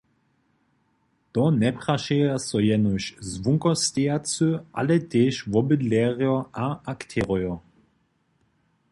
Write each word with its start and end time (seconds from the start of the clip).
To 1.37 1.43
njeprašeja 1.57 2.37
so 2.45 2.61
jenož 2.67 3.09
zwonkastejacy, 3.33 4.47
ale 4.83 4.97
tež 5.11 5.41
wobydlerjo 5.57 6.33
a 6.69 6.71
akterojo. 6.95 7.53